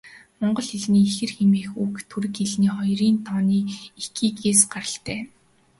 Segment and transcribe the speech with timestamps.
[0.39, 3.67] Монгол хэлний ихэр хэмээх үг түрэг хэлний хоёрын тооны нэр
[3.99, 5.19] 'ики'-ээс гаралтай.